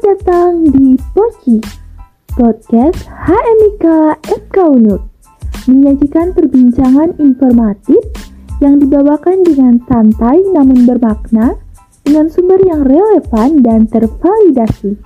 [0.00, 1.60] Selamat datang di Poci,
[2.32, 3.84] podcast HMIK
[4.32, 5.04] FK Unut,
[5.68, 8.00] menyajikan perbincangan informatif
[8.64, 11.52] yang dibawakan dengan santai namun bermakna,
[12.00, 14.96] dengan sumber yang relevan dan tervalidasi.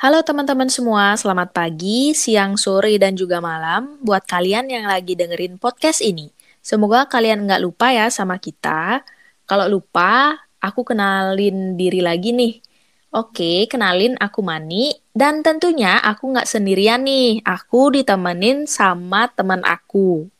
[0.00, 5.60] Halo teman-teman semua, selamat pagi, siang, sore, dan juga malam buat kalian yang lagi dengerin
[5.60, 6.32] podcast ini.
[6.64, 9.04] Semoga kalian nggak lupa ya sama kita.
[9.44, 12.64] Kalau lupa, aku kenalin diri lagi nih.
[13.12, 17.44] Oke, kenalin aku Mani, dan tentunya aku nggak sendirian nih.
[17.44, 20.32] Aku ditemenin sama teman aku,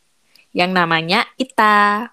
[0.56, 2.08] yang namanya Ita.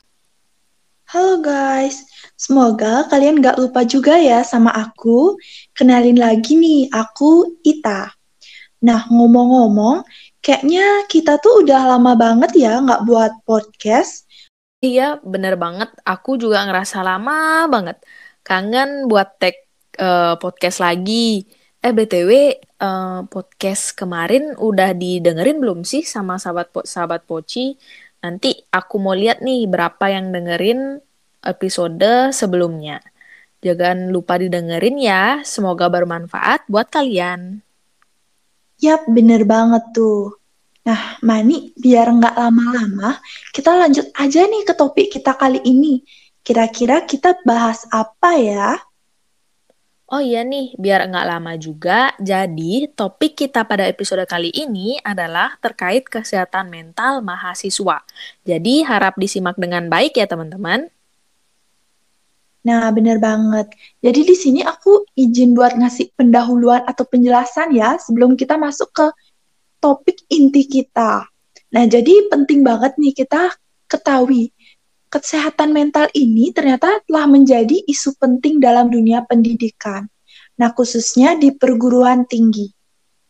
[1.16, 2.07] Halo guys,
[2.38, 5.36] semoga kalian gak lupa juga ya sama aku.
[5.74, 8.14] Kenalin lagi nih, aku Ita.
[8.86, 10.06] Nah, ngomong-ngomong,
[10.40, 14.30] kayaknya kita tuh udah lama banget ya gak buat podcast.
[14.78, 15.90] Iya, bener banget.
[16.06, 17.98] Aku juga ngerasa lama banget.
[18.46, 19.58] Kangen buat tag
[19.98, 21.50] uh, podcast lagi.
[21.82, 27.78] Eh, BTW, uh, eh, podcast kemarin udah didengerin belum sih sama sahabat po sahabat Poci?
[28.22, 31.02] Nanti aku mau lihat nih berapa yang dengerin
[31.48, 33.00] episode sebelumnya.
[33.64, 37.66] Jangan lupa didengerin ya, semoga bermanfaat buat kalian.
[38.78, 40.38] Yap, bener banget tuh.
[40.86, 43.18] Nah, Mani, biar nggak lama-lama,
[43.52, 46.06] kita lanjut aja nih ke topik kita kali ini.
[46.46, 48.80] Kira-kira kita bahas apa ya?
[50.08, 55.60] Oh iya nih, biar nggak lama juga, jadi topik kita pada episode kali ini adalah
[55.60, 58.08] terkait kesehatan mental mahasiswa.
[58.48, 60.88] Jadi harap disimak dengan baik ya teman-teman.
[62.68, 63.72] Nah, bener banget.
[64.04, 69.08] Jadi di sini aku izin buat ngasih pendahuluan atau penjelasan ya sebelum kita masuk ke
[69.80, 71.24] topik inti kita.
[71.72, 73.56] Nah, jadi penting banget nih kita
[73.88, 74.52] ketahui
[75.08, 80.12] kesehatan mental ini ternyata telah menjadi isu penting dalam dunia pendidikan.
[80.60, 82.68] Nah, khususnya di perguruan tinggi.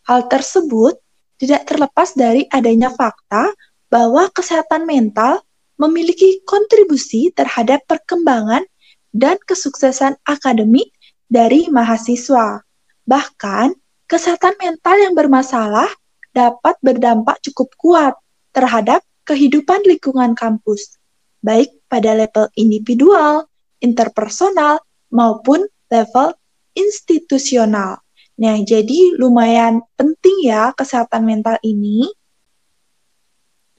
[0.09, 0.97] Hal tersebut
[1.37, 3.53] tidak terlepas dari adanya fakta
[3.93, 5.45] bahwa kesehatan mental
[5.77, 8.65] memiliki kontribusi terhadap perkembangan
[9.13, 10.91] dan kesuksesan akademik
[11.27, 12.63] dari mahasiswa.
[13.07, 13.75] Bahkan,
[14.07, 15.87] kesehatan mental yang bermasalah
[16.31, 18.13] dapat berdampak cukup kuat
[18.51, 20.97] terhadap kehidupan lingkungan kampus
[21.41, 23.47] baik pada level individual,
[23.79, 24.81] interpersonal,
[25.13, 26.35] maupun level
[26.75, 28.03] institusional.
[28.37, 32.05] Nah, jadi lumayan penting ya kesehatan mental ini.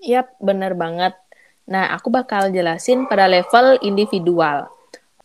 [0.02, 1.14] Yap, benar banget.
[1.68, 4.66] Nah, aku bakal jelasin pada level individual.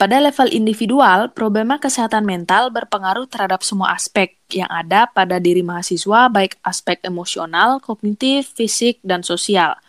[0.04, 6.28] Pada level individual, problema kesehatan mental berpengaruh terhadap semua aspek yang ada pada diri mahasiswa,
[6.28, 9.80] baik aspek emosional, kognitif, fisik, dan sosial.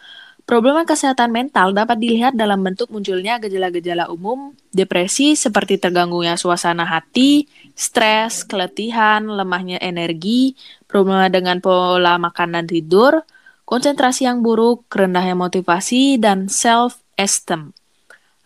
[0.47, 7.51] Problema kesehatan mental dapat dilihat dalam bentuk munculnya gejala-gejala umum, depresi seperti terganggunya suasana hati,
[7.75, 10.55] stres, keletihan, lemahnya energi,
[10.87, 13.19] problema dengan pola makan dan tidur,
[13.67, 17.75] konsentrasi yang buruk, rendahnya motivasi, dan self-esteem.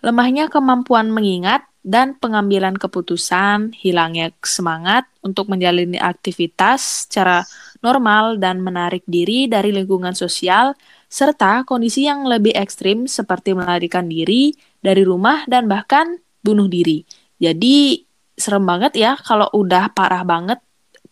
[0.09, 7.45] Lemahnya kemampuan mengingat dan pengambilan keputusan, hilangnya semangat untuk menjalani aktivitas secara
[7.85, 10.73] normal dan menarik diri dari lingkungan sosial,
[11.13, 17.05] serta kondisi yang lebih ekstrim seperti melarikan diri dari rumah dan bahkan bunuh diri.
[17.37, 18.01] Jadi
[18.33, 20.65] serem banget ya kalau udah parah banget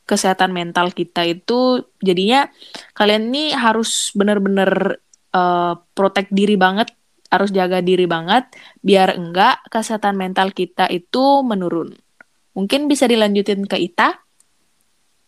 [0.09, 2.49] kesehatan mental kita itu jadinya
[2.97, 5.05] kalian ini harus bener-bener
[5.37, 6.96] uh, protect diri banget
[7.31, 8.47] harus jaga diri banget
[8.81, 11.95] biar enggak kesehatan mental kita itu menurun.
[12.57, 14.17] Mungkin bisa dilanjutin ke Ita?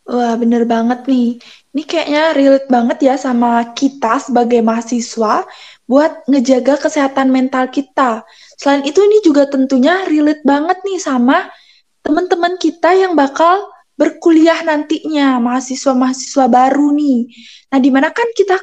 [0.09, 1.37] Wah, bener banget nih.
[1.77, 5.45] Ini kayaknya relate banget ya sama kita sebagai mahasiswa
[5.85, 8.25] buat ngejaga kesehatan mental kita.
[8.57, 11.53] Selain itu ini juga tentunya relate banget nih sama
[12.01, 13.69] teman-teman kita yang bakal
[14.01, 17.29] berkuliah nantinya, mahasiswa-mahasiswa baru nih.
[17.69, 18.57] Nah, di mana kan kita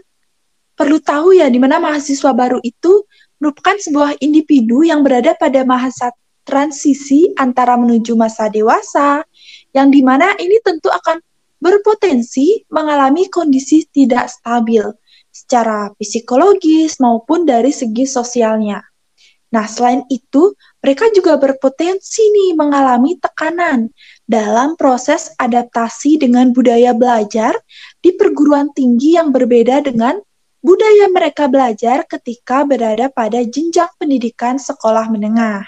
[0.73, 3.05] perlu tahu ya, di mana mahasiswa baru itu
[3.45, 6.09] merupakan sebuah individu yang berada pada masa
[6.49, 9.21] transisi antara menuju masa dewasa,
[9.69, 11.21] yang di mana ini tentu akan
[11.61, 14.81] berpotensi mengalami kondisi tidak stabil
[15.29, 18.81] secara psikologis maupun dari segi sosialnya.
[19.53, 23.93] Nah, selain itu, mereka juga berpotensi nih mengalami tekanan
[24.25, 27.53] dalam proses adaptasi dengan budaya belajar
[28.01, 30.17] di perguruan tinggi yang berbeda dengan
[30.65, 35.61] budaya mereka belajar ketika berada pada jenjang pendidikan sekolah menengah.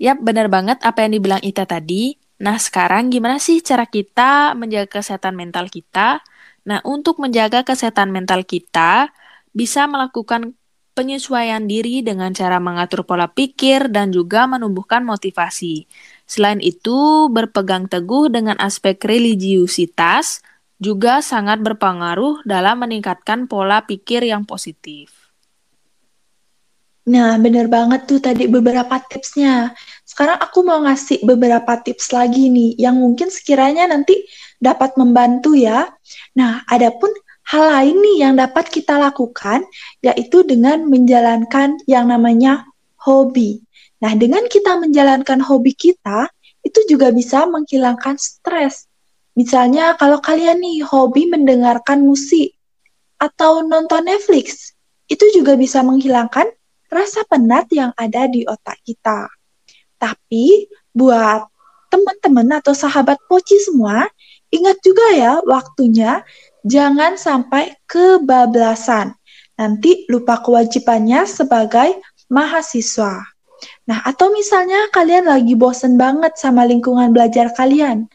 [0.00, 2.16] Yap, benar banget apa yang dibilang Ita tadi.
[2.40, 6.24] Nah, sekarang gimana sih cara kita menjaga kesehatan mental kita?
[6.64, 9.12] Nah, untuk menjaga kesehatan mental kita,
[9.52, 10.56] bisa melakukan
[10.96, 15.84] penyesuaian diri dengan cara mengatur pola pikir dan juga menumbuhkan motivasi.
[16.24, 20.40] Selain itu, berpegang teguh dengan aspek religiusitas
[20.82, 25.22] juga sangat berpengaruh dalam meningkatkan pola pikir yang positif.
[27.02, 29.74] Nah, bener banget tuh tadi beberapa tipsnya.
[30.06, 34.22] Sekarang aku mau ngasih beberapa tips lagi nih yang mungkin sekiranya nanti
[34.62, 35.90] dapat membantu ya.
[36.38, 37.10] Nah, adapun
[37.50, 39.66] hal lain nih yang dapat kita lakukan
[39.98, 42.66] yaitu dengan menjalankan yang namanya
[43.02, 43.66] hobi.
[43.98, 46.30] Nah, dengan kita menjalankan hobi kita,
[46.62, 48.86] itu juga bisa menghilangkan stres.
[49.32, 52.52] Misalnya kalau kalian nih hobi mendengarkan musik
[53.16, 54.76] atau nonton Netflix,
[55.08, 56.48] itu juga bisa menghilangkan
[56.92, 59.32] rasa penat yang ada di otak kita.
[59.96, 61.48] Tapi buat
[61.88, 64.04] teman-teman atau sahabat poci semua,
[64.52, 66.20] ingat juga ya waktunya
[66.64, 69.16] jangan sampai kebablasan.
[69.56, 72.00] Nanti lupa kewajibannya sebagai
[72.32, 73.20] mahasiswa.
[73.86, 78.10] Nah, atau misalnya kalian lagi bosen banget sama lingkungan belajar kalian.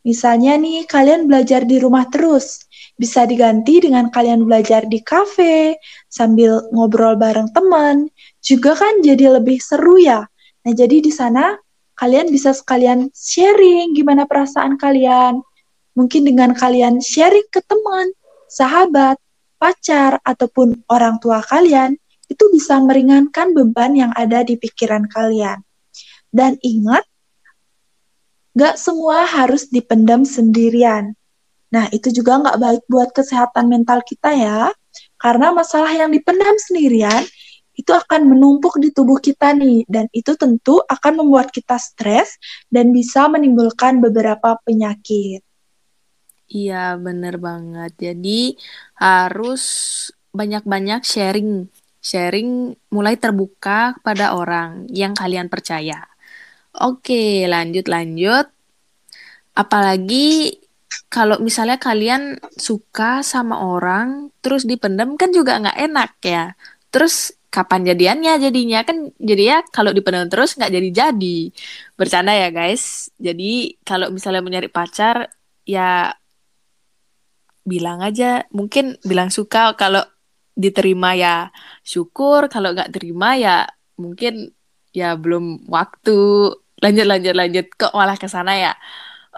[0.00, 2.64] Misalnya nih, kalian belajar di rumah terus.
[2.96, 5.76] Bisa diganti dengan kalian belajar di kafe,
[6.08, 8.08] sambil ngobrol bareng teman,
[8.40, 10.24] juga kan jadi lebih seru ya.
[10.64, 11.56] Nah, jadi di sana
[11.96, 15.40] kalian bisa sekalian sharing gimana perasaan kalian.
[15.96, 18.12] Mungkin dengan kalian sharing ke teman,
[18.48, 19.20] sahabat,
[19.60, 22.00] pacar, ataupun orang tua kalian,
[22.30, 25.60] itu bisa meringankan beban yang ada di pikiran kalian.
[26.30, 27.04] Dan ingat,
[28.56, 31.14] gak semua harus dipendam sendirian.
[31.70, 34.74] Nah, itu juga nggak baik buat kesehatan mental kita ya.
[35.20, 37.22] Karena masalah yang dipendam sendirian
[37.78, 42.36] itu akan menumpuk di tubuh kita nih dan itu tentu akan membuat kita stres
[42.68, 45.40] dan bisa menimbulkan beberapa penyakit.
[46.50, 47.94] Iya, bener banget.
[47.96, 48.58] Jadi
[48.98, 49.64] harus
[50.34, 51.70] banyak-banyak sharing.
[52.02, 56.10] Sharing mulai terbuka pada orang yang kalian percaya.
[56.70, 58.46] Oke, lanjut-lanjut.
[59.58, 60.54] Apalagi
[61.10, 66.44] kalau misalnya kalian suka sama orang terus dipendam kan juga nggak enak ya.
[66.94, 68.86] Terus kapan jadiannya jadinya?
[68.86, 71.38] Kan jadi ya kalau dipendam terus nggak jadi jadi.
[71.98, 73.10] Bercanda ya guys.
[73.18, 75.26] Jadi kalau misalnya mencari pacar
[75.66, 76.14] ya
[77.66, 78.46] bilang aja.
[78.54, 80.06] Mungkin bilang suka kalau
[80.54, 81.50] diterima ya
[81.82, 84.52] syukur kalau nggak terima ya mungkin
[84.90, 86.18] ya belum waktu
[86.80, 88.72] lanjut lanjut lanjut kok malah ke sana ya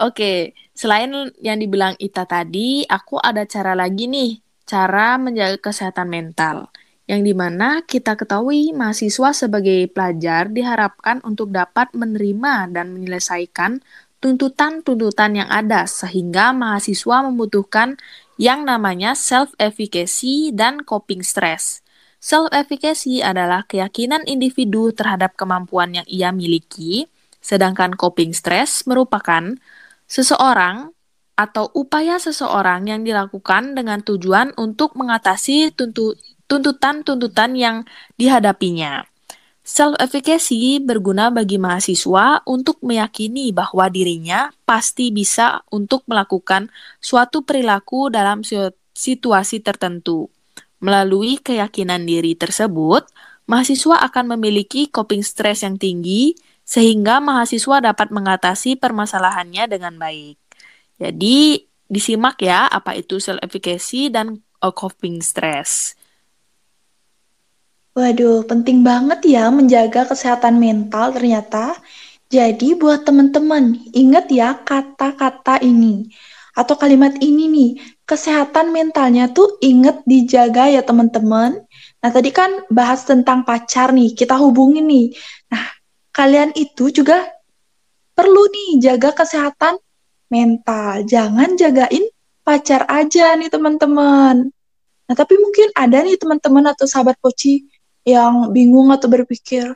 [0.01, 1.13] Oke, selain
[1.45, 6.73] yang dibilang Ita tadi, aku ada cara lagi nih, cara menjaga kesehatan mental.
[7.05, 13.85] Yang di mana kita ketahui mahasiswa sebagai pelajar diharapkan untuk dapat menerima dan menyelesaikan
[14.25, 18.01] tuntutan-tuntutan yang ada, sehingga mahasiswa membutuhkan
[18.41, 21.85] yang namanya self-efficacy dan coping stress.
[22.23, 27.11] Self-efficacy adalah keyakinan individu terhadap kemampuan yang ia miliki,
[27.43, 29.59] sedangkan coping stress merupakan
[30.07, 30.95] seseorang
[31.35, 35.75] atau upaya seseorang yang dilakukan dengan tujuan untuk mengatasi
[36.47, 37.77] tuntutan-tuntutan yang
[38.15, 39.03] dihadapinya.
[39.67, 46.71] Self-efficacy berguna bagi mahasiswa untuk meyakini bahwa dirinya pasti bisa untuk melakukan
[47.03, 48.47] suatu perilaku dalam
[48.95, 50.31] situasi tertentu.
[50.83, 53.07] Melalui keyakinan diri tersebut,
[53.47, 56.35] mahasiswa akan memiliki coping stress yang tinggi,
[56.67, 60.35] sehingga mahasiswa dapat mengatasi permasalahannya dengan baik.
[60.99, 65.95] Jadi, disimak ya apa itu self-efficacy dan coping stress.
[67.93, 71.77] Waduh, penting banget ya menjaga kesehatan mental ternyata.
[72.33, 76.09] Jadi buat teman-teman, ingat ya kata-kata ini
[76.57, 77.71] atau kalimat ini nih,
[78.13, 81.65] kesehatan mentalnya tuh inget dijaga ya teman-teman.
[82.05, 85.17] Nah tadi kan bahas tentang pacar nih, kita hubungin nih.
[85.49, 85.65] Nah
[86.13, 87.25] kalian itu juga
[88.13, 89.81] perlu nih jaga kesehatan
[90.29, 91.09] mental.
[91.09, 92.05] Jangan jagain
[92.45, 94.53] pacar aja nih teman-teman.
[95.09, 97.69] Nah, tapi mungkin ada nih teman-teman atau sahabat poci
[98.03, 99.69] yang bingung atau berpikir,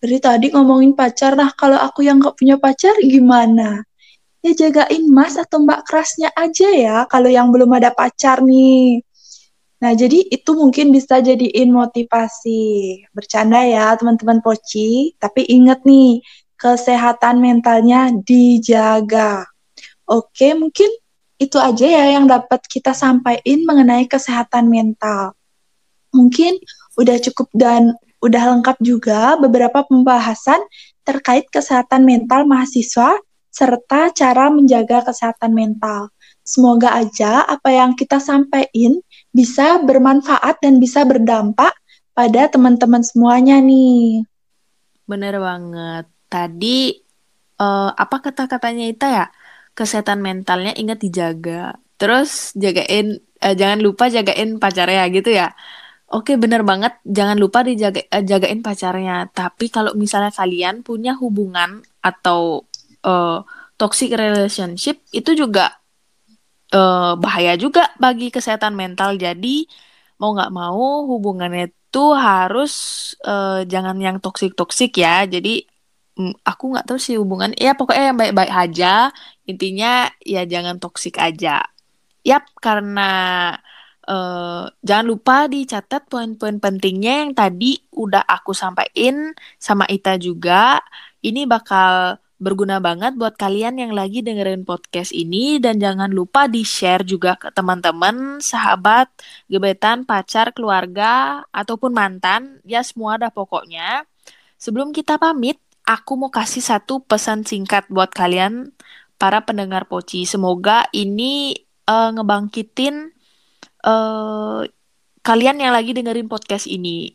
[0.00, 3.84] dari tadi ngomongin pacar, nah kalau aku yang gak punya pacar gimana?
[4.44, 9.00] Ya jagain mas atau mbak kerasnya aja ya kalau yang belum ada pacar nih.
[9.80, 13.04] Nah, jadi itu mungkin bisa jadiin motivasi.
[13.12, 15.12] Bercanda ya, teman-teman Poci.
[15.20, 16.24] Tapi ingat nih,
[16.56, 19.44] kesehatan mentalnya dijaga.
[20.08, 20.88] Oke, mungkin
[21.36, 25.36] itu aja ya yang dapat kita sampaikan mengenai kesehatan mental.
[26.16, 26.56] Mungkin
[26.96, 27.92] udah cukup dan
[28.24, 30.64] udah lengkap juga beberapa pembahasan
[31.04, 33.20] terkait kesehatan mental mahasiswa
[33.54, 36.10] serta cara menjaga kesehatan mental.
[36.42, 38.98] Semoga aja apa yang kita sampaikan
[39.30, 41.72] bisa bermanfaat dan bisa berdampak
[42.12, 44.26] pada teman-teman semuanya nih.
[45.06, 46.04] Bener banget.
[46.26, 46.98] Tadi
[47.62, 49.26] uh, apa kata-katanya Ita ya?
[49.74, 51.78] Kesehatan mentalnya ingat dijaga.
[51.96, 55.54] Terus jagain uh, jangan lupa jagain pacarnya gitu ya.
[56.12, 57.00] Oke, bener banget.
[57.08, 59.32] Jangan lupa dijaga uh, jagain pacarnya.
[59.32, 62.68] Tapi kalau misalnya kalian punya hubungan atau
[63.04, 63.44] uh,
[63.76, 65.76] toxic relationship itu juga
[66.72, 69.20] uh, bahaya juga bagi kesehatan mental.
[69.20, 69.68] Jadi
[70.18, 72.72] mau nggak mau hubungannya itu harus
[73.22, 75.28] uh, jangan yang toxic toxic ya.
[75.28, 75.62] Jadi
[76.18, 77.52] um, aku nggak tahu sih hubungan.
[77.54, 79.14] Ya pokoknya yang baik-baik aja.
[79.46, 81.62] Intinya ya jangan toxic aja.
[82.24, 83.12] Yap, karena
[84.04, 90.76] Uh, jangan lupa dicatat poin-poin pentingnya yang tadi udah aku sampaikan sama Ita juga.
[91.24, 97.06] Ini bakal berguna banget buat kalian yang lagi dengerin podcast ini dan jangan lupa di-share
[97.06, 99.08] juga ke teman-teman, sahabat,
[99.46, 104.02] gebetan, pacar, keluarga ataupun mantan, ya semua ada pokoknya.
[104.58, 108.74] Sebelum kita pamit, aku mau kasih satu pesan singkat buat kalian
[109.20, 110.26] para pendengar Poci.
[110.26, 111.54] Semoga ini
[111.86, 113.14] uh, ngebangkitin
[113.86, 114.66] uh,
[115.24, 117.12] kalian yang lagi dengerin podcast ini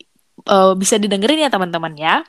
[0.48, 2.24] uh, bisa didengerin ya teman-teman ya.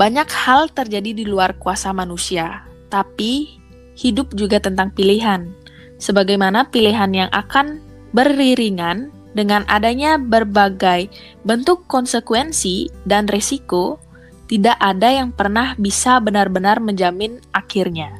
[0.00, 3.60] Banyak hal terjadi di luar kuasa manusia, tapi
[4.00, 5.52] hidup juga tentang pilihan.
[6.00, 7.84] Sebagaimana pilihan yang akan
[8.16, 11.12] beriringan dengan adanya berbagai
[11.44, 14.00] bentuk konsekuensi dan risiko
[14.48, 18.16] tidak ada yang pernah bisa benar-benar menjamin akhirnya.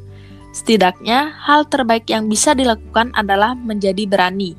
[0.53, 4.53] Setidaknya, hal terbaik yang bisa dilakukan adalah menjadi berani,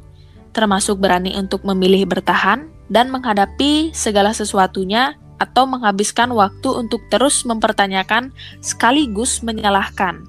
[0.57, 8.29] termasuk berani untuk memilih bertahan dan menghadapi segala sesuatunya atau menghabiskan waktu untuk terus mempertanyakan
[8.61, 10.21] sekaligus menyalahkan.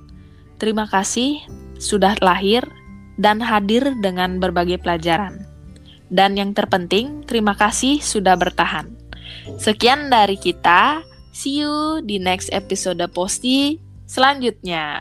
[0.56, 1.44] Terima kasih
[1.76, 2.64] sudah lahir
[3.20, 5.44] dan hadir dengan berbagai pelajaran.
[6.08, 8.88] Dan yang terpenting, terima kasih sudah bertahan.
[9.60, 11.04] Sekian dari kita.
[11.32, 15.00] See you di next episode Posti selanjutnya.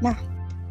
[0.00, 0.16] Nah,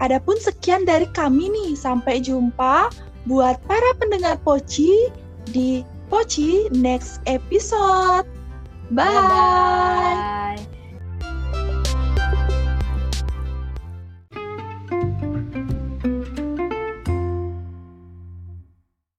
[0.03, 1.71] adapun sekian dari kami nih.
[1.77, 2.89] Sampai jumpa
[3.25, 5.09] buat para pendengar Poci
[5.49, 8.27] di Poci next episode.
[8.93, 9.09] Bye.
[9.09, 10.34] Bye.